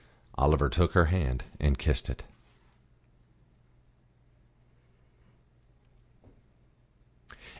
Oliver 0.33 0.67
took 0.67 0.93
her 0.93 1.05
hand 1.13 1.43
and 1.59 1.77
kissed 1.77 2.09
it. 2.09 2.23